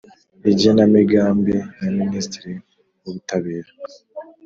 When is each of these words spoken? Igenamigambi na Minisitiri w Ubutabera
Igenamigambi 0.51 1.55
na 1.81 1.89
Minisitiri 1.97 2.53
w 3.01 3.05
Ubutabera 3.09 3.71